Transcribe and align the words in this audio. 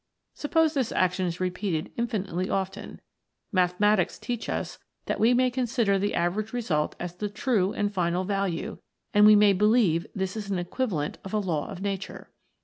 Suppose 0.33 0.73
this 0.73 0.91
action 0.91 1.27
is 1.27 1.39
repeated 1.39 1.91
infinitely 1.95 2.49
often, 2.49 2.99
mathematics 3.51 4.17
teach 4.17 4.49
us 4.49 4.79
that 5.05 5.19
we 5.19 5.31
may 5.35 5.51
consider 5.51 5.99
the 5.99 6.15
average 6.15 6.53
result 6.53 6.95
as 6.99 7.13
the 7.13 7.29
true 7.29 7.71
and 7.73 7.93
final 7.93 8.23
value, 8.23 8.79
and 9.13 9.27
we 9.27 9.35
may 9.35 9.53
believe 9.53 10.07
this 10.15 10.35
an 10.49 10.57
equivalent 10.57 11.19
of 11.23 11.35
a 11.35 11.39
Law 11.39 11.69
of 11.69 11.83
Nature. 11.83 12.31